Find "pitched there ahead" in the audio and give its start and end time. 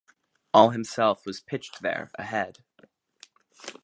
1.41-2.63